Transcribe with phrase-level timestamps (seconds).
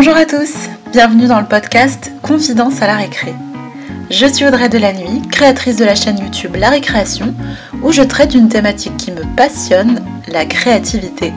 [0.00, 0.54] Bonjour à tous,
[0.92, 3.34] bienvenue dans le podcast Confidence à la récré.
[4.12, 7.34] Je suis Audrey de la Nuit, créatrice de la chaîne YouTube La Récréation,
[7.82, 11.32] où je traite une thématique qui me passionne, la créativité.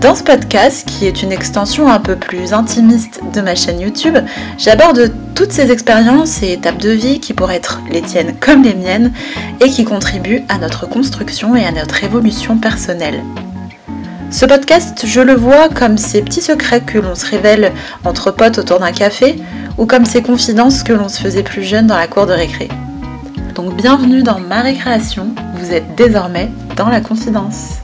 [0.00, 4.18] Dans ce podcast, qui est une extension un peu plus intimiste de ma chaîne YouTube,
[4.58, 8.74] j'aborde toutes ces expériences et étapes de vie qui pourraient être les tiennes comme les
[8.74, 9.12] miennes
[9.60, 13.22] et qui contribuent à notre construction et à notre évolution personnelle.
[14.30, 17.72] Ce podcast, je le vois comme ces petits secrets que l'on se révèle
[18.04, 19.36] entre potes autour d'un café
[19.78, 22.68] ou comme ces confidences que l'on se faisait plus jeune dans la cour de récré.
[23.54, 27.76] Donc bienvenue dans ma récréation, vous êtes désormais dans la confidence.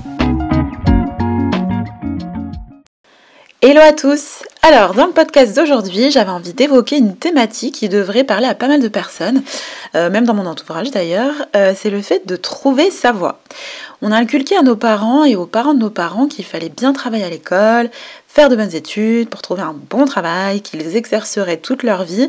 [3.64, 8.24] Hello à tous Alors, dans le podcast d'aujourd'hui, j'avais envie d'évoquer une thématique qui devrait
[8.24, 9.42] parler à pas mal de personnes,
[9.94, 13.38] euh, même dans mon entourage d'ailleurs, euh, c'est le fait de trouver sa voie.
[14.04, 16.92] On a inculqué à nos parents et aux parents de nos parents qu'il fallait bien
[16.92, 17.88] travailler à l'école,
[18.26, 22.28] faire de bonnes études pour trouver un bon travail, qu'ils exerceraient toute leur vie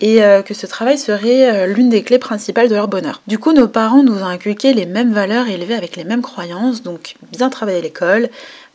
[0.00, 3.20] et euh, que ce travail serait l'une des clés principales de leur bonheur.
[3.26, 6.84] Du coup, nos parents nous ont inculqué les mêmes valeurs élevées avec les mêmes croyances,
[6.84, 8.28] donc bien travailler à l'école,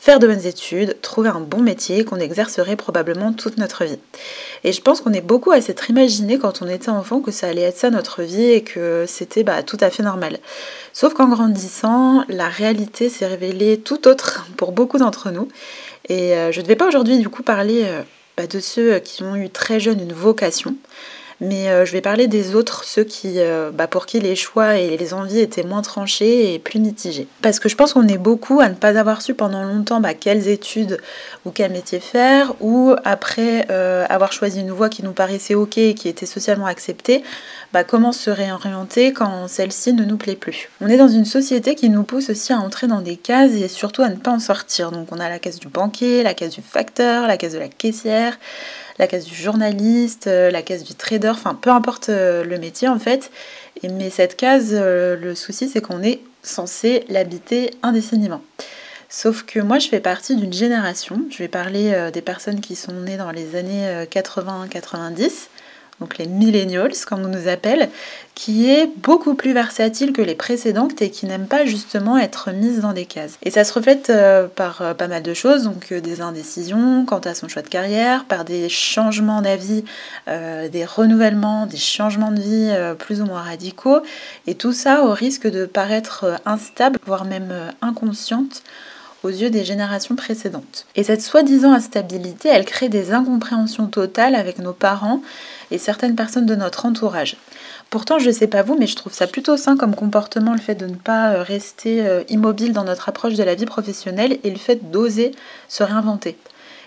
[0.03, 3.99] faire de bonnes études, trouver un bon métier qu'on exercerait probablement toute notre vie.
[4.65, 7.47] Et je pense qu'on est beaucoup à s'être imaginé quand on était enfant que ça
[7.47, 10.39] allait être ça notre vie et que c'était bah, tout à fait normal.
[10.91, 15.47] Sauf qu'en grandissant, la réalité s'est révélée tout autre pour beaucoup d'entre nous.
[16.09, 18.01] Et euh, je ne vais pas aujourd'hui du coup parler euh,
[18.37, 20.75] bah, de ceux qui ont eu très jeune une vocation
[21.43, 24.77] mais euh, je vais parler des autres, ceux qui, euh, bah, pour qui les choix
[24.77, 27.27] et les envies étaient moins tranchés et plus mitigés.
[27.41, 30.13] Parce que je pense qu'on est beaucoup à ne pas avoir su pendant longtemps bah,
[30.13, 30.99] quelles études
[31.45, 35.77] ou quel métier faire, ou après euh, avoir choisi une voie qui nous paraissait ok
[35.77, 37.23] et qui était socialement acceptée,
[37.73, 40.69] bah, comment se réorienter quand celle-ci ne nous plaît plus.
[40.79, 43.67] On est dans une société qui nous pousse aussi à entrer dans des cases et
[43.67, 44.91] surtout à ne pas en sortir.
[44.91, 47.67] Donc on a la case du banquier, la case du facteur, la case de la
[47.67, 48.37] caissière,
[48.99, 52.87] la case du journaliste, euh, la case du trader, enfin peu importe euh, le métier
[52.87, 53.31] en fait.
[53.83, 58.41] mais cette case, euh, le souci c'est qu'on est censé l'habiter indéfiniment.
[59.09, 62.93] Sauf que moi je fais partie d'une génération, je vais parler des personnes qui sont
[62.93, 65.29] nées dans les années 80-90,
[65.99, 67.89] donc les millennials comme on nous appelle,
[68.35, 72.81] qui est beaucoup plus versatile que les précédentes et qui n'aime pas justement être mise
[72.81, 73.37] dans des cases.
[73.43, 77.05] Et ça se reflète euh, par euh, pas mal de choses, donc euh, des indécisions
[77.05, 79.83] quant à son choix de carrière, par des changements d'avis,
[80.27, 83.99] des renouvellements, des changements de vie plus ou moins radicaux,
[84.47, 88.63] et tout ça au risque de paraître instable, voire même inconsciente
[89.23, 90.85] aux yeux des générations précédentes.
[90.95, 95.21] Et cette soi-disant instabilité, elle crée des incompréhensions totales avec nos parents
[95.71, 97.37] et certaines personnes de notre entourage.
[97.89, 100.59] Pourtant, je ne sais pas vous, mais je trouve ça plutôt sain comme comportement le
[100.59, 104.39] fait de ne pas euh, rester euh, immobile dans notre approche de la vie professionnelle
[104.43, 105.31] et le fait d'oser
[105.67, 106.37] se réinventer.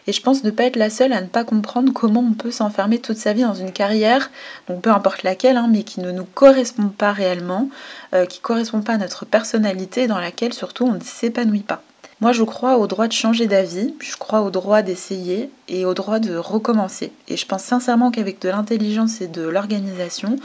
[0.07, 2.51] Et je pense ne pas être la seule à ne pas comprendre comment on peut
[2.51, 4.31] s'enfermer toute sa vie dans une carrière,
[4.69, 7.69] donc peu importe laquelle, hein, mais qui ne nous correspond pas réellement,
[8.15, 11.83] euh, qui ne correspond pas à notre personnalité, dans laquelle surtout on ne s'épanouit pas.
[12.23, 15.93] Moi, je crois au droit de changer d'avis, je crois au droit d'essayer et au
[15.93, 17.13] droit de recommencer.
[17.29, 20.39] Et je pense sincèrement qu'avec de l'intelligence et de l'organisation,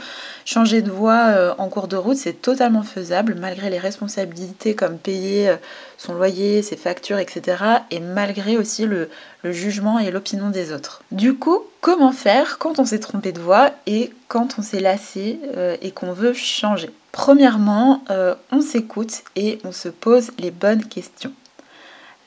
[0.44, 4.98] changer de voie euh, en cours de route, c'est totalement faisable, malgré les responsabilités comme
[4.98, 5.56] payer euh,
[5.96, 7.64] son loyer, ses factures, etc.
[7.90, 9.08] Et malgré aussi le,
[9.42, 11.02] jugement et l'opinion des autres.
[11.10, 15.40] Du coup, comment faire quand on s'est trompé de voie et quand on s'est lassé
[15.56, 16.90] euh, et qu'on veut changer?
[17.12, 18.04] Premièrement,
[18.50, 21.32] on s'écoute et on se pose les bonnes questions.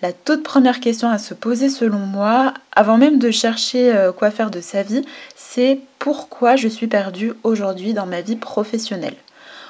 [0.06, 4.30] La toute première question à se poser selon moi, avant même de chercher euh, quoi
[4.30, 5.04] faire de sa vie,
[5.36, 9.16] c'est pourquoi je suis perdue aujourd'hui dans ma vie professionnelle.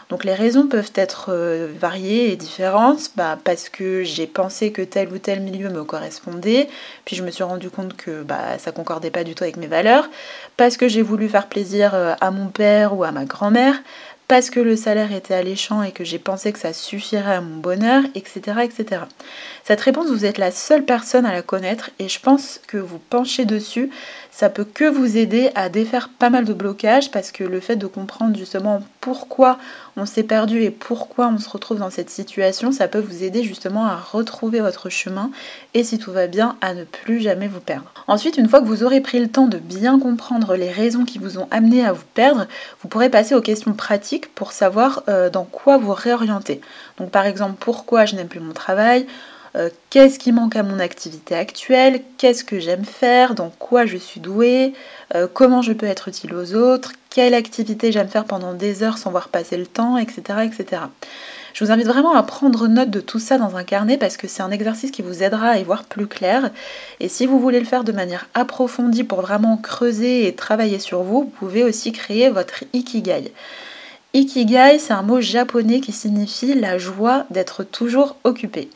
[0.09, 4.81] Donc les raisons peuvent être euh, variées et différentes, bah, parce que j'ai pensé que
[4.81, 6.67] tel ou tel milieu me correspondait,
[7.05, 9.67] puis je me suis rendu compte que bah, ça concordait pas du tout avec mes
[9.67, 10.09] valeurs,
[10.57, 13.75] parce que j'ai voulu faire plaisir euh, à mon père ou à ma grand-mère,
[14.27, 17.57] parce que le salaire était alléchant et que j'ai pensé que ça suffirait à mon
[17.57, 19.01] bonheur, etc., etc.
[19.63, 22.99] Cette réponse, vous êtes la seule personne à la connaître et je pense que vous
[22.99, 23.89] penchez dessus,
[24.31, 27.75] ça peut que vous aider à défaire pas mal de blocages parce que le fait
[27.75, 29.57] de comprendre justement pourquoi
[29.97, 33.43] on s'est perdu et pourquoi on se retrouve dans cette situation, ça peut vous aider
[33.43, 35.31] justement à retrouver votre chemin
[35.73, 37.93] et si tout va bien, à ne plus jamais vous perdre.
[38.07, 41.17] Ensuite, une fois que vous aurez pris le temps de bien comprendre les raisons qui
[41.17, 42.47] vous ont amené à vous perdre,
[42.81, 46.61] vous pourrez passer aux questions pratiques pour savoir euh, dans quoi vous réorienter.
[46.97, 49.05] Donc par exemple, pourquoi je n'aime plus mon travail
[49.55, 53.95] euh, qu'est-ce qui manque à mon activité actuelle, qu'est-ce que j'aime faire, dans quoi je
[53.95, 54.73] suis douée,
[55.15, 58.97] euh, comment je peux être utile aux autres, quelle activité j'aime faire pendant des heures
[58.97, 60.39] sans voir passer le temps, etc.
[60.43, 60.81] etc.
[61.53, 64.27] Je vous invite vraiment à prendre note de tout ça dans un carnet parce que
[64.27, 66.51] c'est un exercice qui vous aidera à y voir plus clair.
[66.99, 71.03] Et si vous voulez le faire de manière approfondie pour vraiment creuser et travailler sur
[71.03, 73.31] vous, vous pouvez aussi créer votre ikigai.
[74.15, 78.69] Ikigai, c'est un mot japonais qui signifie la joie d'être toujours occupé.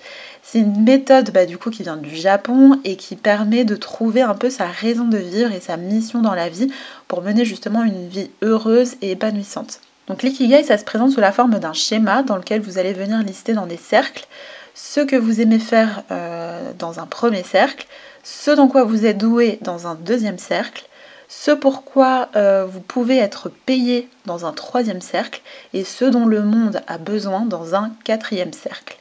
[0.44, 4.50] C'est une méthode bah, qui vient du Japon et qui permet de trouver un peu
[4.50, 6.68] sa raison de vivre et sa mission dans la vie
[7.08, 9.80] pour mener justement une vie heureuse et épanouissante.
[10.10, 13.20] Donc l'ikigai, ça se présente sous la forme d'un schéma dans lequel vous allez venir
[13.20, 14.28] lister dans des cercles
[14.76, 17.88] ce que vous aimez faire euh, dans un premier cercle,
[18.24, 20.89] ce dans quoi vous êtes doué dans un deuxième cercle,
[21.30, 25.42] ce pourquoi euh, vous pouvez être payé dans un troisième cercle
[25.74, 28.98] et ce dont le monde a besoin dans un quatrième cercle.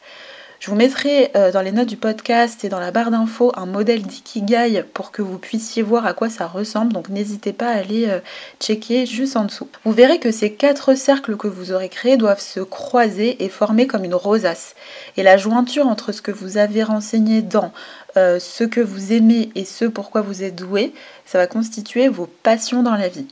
[0.61, 3.65] Je vous mettrai euh, dans les notes du podcast et dans la barre d'infos un
[3.65, 6.93] modèle d'ikigai pour que vous puissiez voir à quoi ça ressemble.
[6.93, 8.19] Donc n'hésitez pas à aller euh,
[8.59, 9.69] checker juste en dessous.
[9.85, 13.87] Vous verrez que ces quatre cercles que vous aurez créés doivent se croiser et former
[13.87, 14.75] comme une rosace.
[15.17, 17.73] Et la jointure entre ce que vous avez renseigné dans
[18.17, 20.93] euh, ce que vous aimez et ce pourquoi vous êtes doué,
[21.25, 23.29] ça va constituer vos passions dans la vie.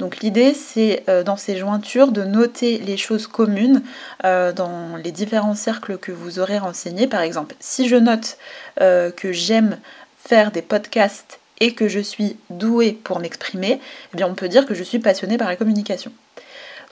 [0.00, 3.82] Donc l'idée, c'est euh, dans ces jointures de noter les choses communes
[4.24, 7.06] euh, dans les différents cercles que vous aurez renseignés.
[7.06, 8.38] Par exemple, si je note
[8.80, 9.78] euh, que j'aime
[10.16, 13.78] faire des podcasts et que je suis douée pour m'exprimer,
[14.16, 16.10] eh on peut dire que je suis passionnée par la communication.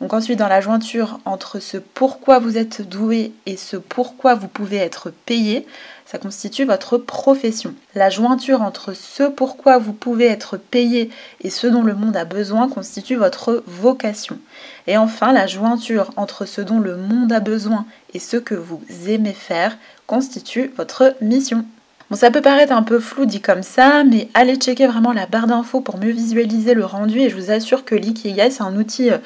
[0.00, 4.46] Donc ensuite, dans la jointure entre ce pourquoi vous êtes doué et ce pourquoi vous
[4.46, 5.66] pouvez être payé,
[6.06, 7.74] ça constitue votre profession.
[7.96, 11.10] La jointure entre ce pourquoi vous pouvez être payé
[11.40, 14.38] et ce dont le monde a besoin constitue votre vocation.
[14.86, 17.84] Et enfin, la jointure entre ce dont le monde a besoin
[18.14, 21.64] et ce que vous aimez faire constitue votre mission.
[22.10, 25.26] Bon, ça peut paraître un peu flou dit comme ça, mais allez checker vraiment la
[25.26, 28.74] barre d'infos pour mieux visualiser le rendu et je vous assure que l'ikigai, c'est un
[28.76, 29.18] outil euh,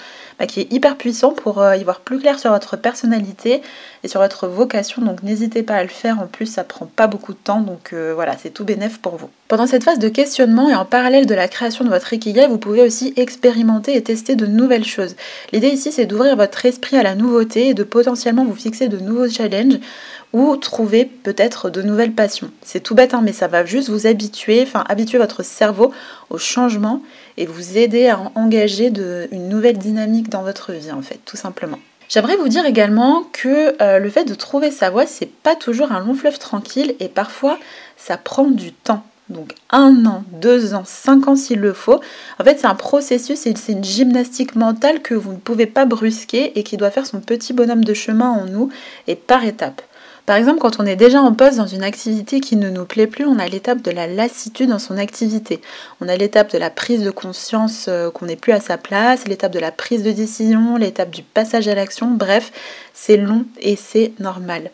[0.47, 3.63] qui est hyper puissant pour euh, y voir plus clair sur votre personnalité
[4.05, 5.03] et sur votre vocation.
[5.03, 6.21] Donc n'hésitez pas à le faire.
[6.21, 9.17] En plus, ça prend pas beaucoup de temps, donc euh, voilà, c'est tout bénéf pour
[9.17, 9.31] vous.
[9.49, 12.59] Pendant cette phase de questionnement et en parallèle de la création de votre ikigai, vous
[12.59, 15.15] pouvez aussi expérimenter et tester de nouvelles choses.
[15.53, 18.99] L'idée ici, c'est d'ouvrir votre esprit à la nouveauté et de potentiellement vous fixer de
[18.99, 19.79] nouveaux challenges
[20.33, 22.51] ou trouver peut-être de nouvelles passions.
[22.63, 25.93] C'est tout bête, hein, mais ça va juste vous habituer, enfin habituer votre cerveau
[26.31, 27.03] au changement
[27.37, 28.91] et vous aider à engager
[29.31, 31.79] une nouvelle dynamique dans votre vie en fait, tout simplement.
[32.09, 35.93] J'aimerais vous dire également que euh, le fait de trouver sa voie, c'est pas toujours
[35.93, 37.59] un long fleuve tranquille et parfois
[37.97, 39.03] ça prend du temps.
[39.29, 42.01] Donc un an, deux ans, cinq ans s'il le faut.
[42.39, 46.59] En fait, c'est un processus c'est une gymnastique mentale que vous ne pouvez pas brusquer
[46.59, 48.71] et qui doit faire son petit bonhomme de chemin en nous
[49.07, 49.81] et par étapes.
[50.25, 53.09] Par exemple, quand on est déjà en poste dans une activité qui ne nous plaît
[53.09, 55.61] plus, on a l'étape de la lassitude dans son activité.
[56.01, 59.27] On a l'étape de la prise de conscience euh, qu'on n'est plus à sa place,
[59.27, 62.13] l'étape de la prise de décision, l'étape du passage à l'action.
[62.13, 62.53] Bref,
[62.95, 64.71] c'est long et c'est normal.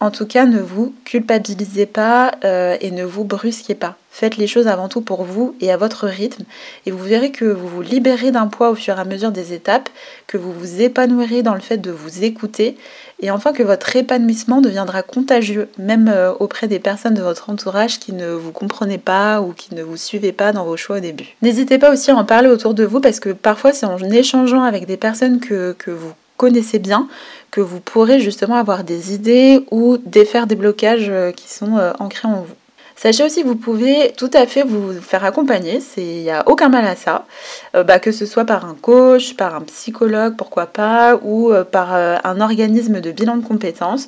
[0.00, 3.96] En tout cas, ne vous culpabilisez pas euh, et ne vous brusquez pas.
[4.10, 6.44] Faites les choses avant tout pour vous et à votre rythme
[6.84, 9.52] et vous verrez que vous vous libérez d'un poids au fur et à mesure des
[9.52, 9.88] étapes,
[10.26, 12.76] que vous vous épanouirez dans le fait de vous écouter
[13.20, 17.98] et enfin que votre épanouissement deviendra contagieux même euh, auprès des personnes de votre entourage
[17.98, 21.00] qui ne vous comprenaient pas ou qui ne vous suivaient pas dans vos choix au
[21.00, 21.36] début.
[21.42, 24.62] N'hésitez pas aussi à en parler autour de vous parce que parfois c'est en échangeant
[24.62, 27.08] avec des personnes que, que vous connaissez bien
[27.50, 31.92] que vous pourrez justement avoir des idées ou défaire des blocages euh, qui sont euh,
[32.00, 32.54] ancrés en vous.
[32.96, 36.68] Sachez aussi que vous pouvez tout à fait vous faire accompagner, il n'y a aucun
[36.68, 37.26] mal à ça,
[37.74, 41.94] euh, bah, que ce soit par un coach, par un psychologue, pourquoi pas, ou par
[41.94, 44.06] un organisme de bilan de compétences.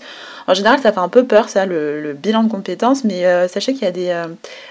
[0.49, 3.83] En général, ça fait un peu peur, ça, le, bilan de compétences, mais sachez qu'il
[3.83, 4.26] y a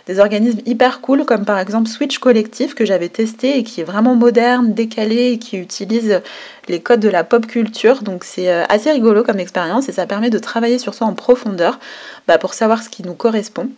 [0.08, 3.84] des, organismes hyper cool, comme par exemple Switch Collectif, que j'avais testé et qui est
[3.84, 6.22] vraiment moderne, décalé, et qui utilise
[6.68, 8.04] les codes de la pop culture.
[8.04, 11.14] Donc c'est euh, assez rigolo comme expérience et ça permet de travailler sur soi en
[11.14, 11.80] profondeur
[12.28, 13.70] bah, pour savoir ce qui nous correspond.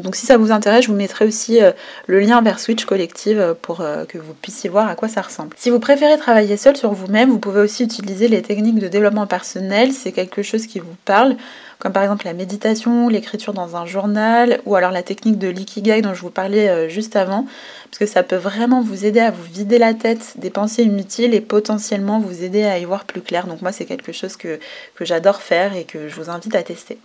[0.00, 1.70] Donc si ça vous intéresse, je vous mettrai aussi euh,
[2.06, 5.54] le lien vers Switch Collective euh, pour que vous puissiez voir à quoi ça ressemble.
[5.56, 9.26] Si vous préférez travailler seul sur vous-même, vous pouvez aussi utiliser les techniques de développement
[9.26, 11.36] personnel, c'est quelque chose qui vous parle
[11.84, 16.00] comme par exemple la méditation, l'écriture dans un journal, ou alors la technique de l'ikigai
[16.00, 17.46] dont je vous parlais euh, juste avant,
[17.90, 21.34] parce que ça peut vraiment vous aider à vous vider la tête des pensées inutiles
[21.34, 23.46] et potentiellement vous aider à y voir plus clair.
[23.46, 24.58] Donc moi c'est quelque chose que,
[24.94, 26.98] que j'adore faire et que je vous invite à tester.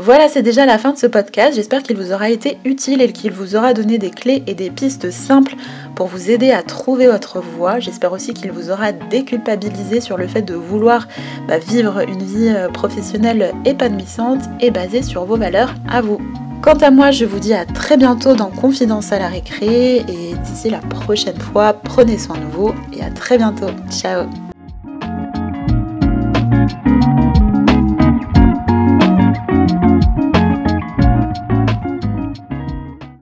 [0.00, 1.56] Voilà, c'est déjà la fin de ce podcast.
[1.56, 4.70] J'espère qu'il vous aura été utile et qu'il vous aura donné des clés et des
[4.70, 5.56] pistes simples
[5.96, 7.80] pour vous aider à trouver votre voie.
[7.80, 11.08] J'espère aussi qu'il vous aura déculpabilisé sur le fait de vouloir
[11.48, 16.20] bah, vivre une vie euh, professionnelle épanouissante et basée sur vos valeurs à vous.
[16.62, 20.34] Quant à moi, je vous dis à très bientôt dans Confidence à la récré et
[20.44, 23.70] d'ici la prochaine fois, prenez soin de vous et à très bientôt.
[23.90, 24.26] Ciao